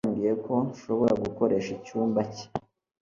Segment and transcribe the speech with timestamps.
[0.03, 2.45] Gakwaya yambwiye ko nshobora gukoresha icyumba cye